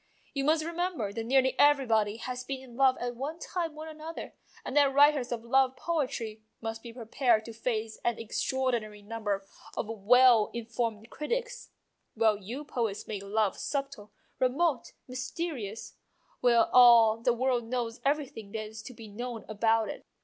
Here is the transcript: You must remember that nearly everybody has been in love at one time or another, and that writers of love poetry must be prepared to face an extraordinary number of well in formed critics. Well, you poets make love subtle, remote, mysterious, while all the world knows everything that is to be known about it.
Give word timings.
You 0.33 0.45
must 0.45 0.65
remember 0.65 1.13
that 1.13 1.23
nearly 1.25 1.53
everybody 1.59 2.17
has 2.17 2.43
been 2.43 2.59
in 2.63 2.75
love 2.75 2.97
at 2.99 3.15
one 3.15 3.37
time 3.37 3.77
or 3.77 3.85
another, 3.85 4.33
and 4.65 4.75
that 4.75 4.91
writers 4.91 5.31
of 5.31 5.43
love 5.45 5.75
poetry 5.75 6.41
must 6.59 6.81
be 6.81 6.91
prepared 6.91 7.45
to 7.45 7.53
face 7.53 7.99
an 8.03 8.17
extraordinary 8.17 9.03
number 9.03 9.45
of 9.77 9.87
well 9.87 10.49
in 10.55 10.65
formed 10.65 11.11
critics. 11.11 11.69
Well, 12.15 12.37
you 12.37 12.65
poets 12.65 13.05
make 13.07 13.21
love 13.21 13.59
subtle, 13.59 14.11
remote, 14.39 14.93
mysterious, 15.07 15.97
while 16.39 16.71
all 16.73 17.17
the 17.17 17.31
world 17.33 17.65
knows 17.65 18.01
everything 18.03 18.53
that 18.53 18.65
is 18.65 18.81
to 18.81 18.95
be 18.95 19.07
known 19.07 19.45
about 19.47 19.87
it. 19.87 20.03